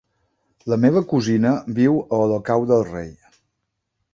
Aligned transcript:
La 0.73 0.77
meva 0.85 1.03
cosina 1.11 1.51
viu 1.81 1.99
a 2.05 2.21
Olocau 2.29 2.67
del 2.73 2.85
Rei. 2.89 3.13